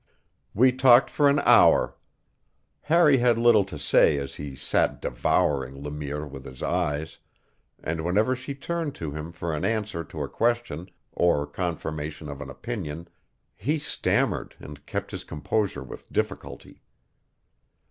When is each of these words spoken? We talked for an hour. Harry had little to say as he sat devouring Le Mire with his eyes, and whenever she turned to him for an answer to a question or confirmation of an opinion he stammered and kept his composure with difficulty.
We 0.55 0.71
talked 0.71 1.11
for 1.11 1.29
an 1.29 1.37
hour. 1.41 1.95
Harry 2.81 3.19
had 3.19 3.37
little 3.37 3.63
to 3.65 3.77
say 3.77 4.17
as 4.17 4.33
he 4.33 4.55
sat 4.55 4.99
devouring 4.99 5.83
Le 5.83 5.91
Mire 5.91 6.25
with 6.25 6.45
his 6.45 6.63
eyes, 6.63 7.19
and 7.83 8.03
whenever 8.03 8.35
she 8.35 8.55
turned 8.55 8.95
to 8.95 9.11
him 9.11 9.31
for 9.31 9.53
an 9.55 9.63
answer 9.63 10.03
to 10.05 10.23
a 10.23 10.27
question 10.27 10.89
or 11.11 11.45
confirmation 11.45 12.29
of 12.29 12.41
an 12.41 12.49
opinion 12.49 13.09
he 13.55 13.77
stammered 13.77 14.55
and 14.57 14.87
kept 14.87 15.11
his 15.11 15.23
composure 15.23 15.83
with 15.83 16.11
difficulty. 16.11 16.81